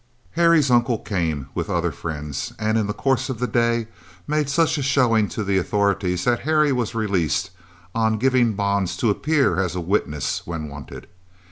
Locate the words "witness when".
9.79-10.67